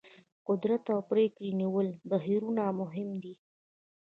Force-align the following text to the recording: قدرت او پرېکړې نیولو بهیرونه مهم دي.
قدرت 0.47 0.83
او 0.93 0.99
پرېکړې 1.11 1.49
نیولو 1.61 1.93
بهیرونه 2.09 2.63
مهم 2.79 3.09
دي. 3.23 3.33